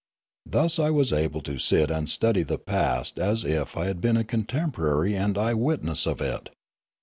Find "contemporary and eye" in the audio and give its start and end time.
4.23-5.53